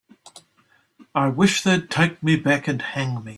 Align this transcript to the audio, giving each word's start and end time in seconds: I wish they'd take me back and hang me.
I 1.13 1.27
wish 1.29 1.61
they'd 1.61 1.87
take 1.91 2.23
me 2.23 2.35
back 2.35 2.67
and 2.67 2.81
hang 2.81 3.23
me. 3.23 3.29